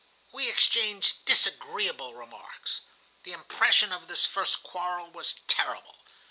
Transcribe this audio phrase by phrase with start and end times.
[0.31, 2.81] We exchanged disagreeable remarks.
[3.21, 5.97] The impression of this first quarrel was terrible.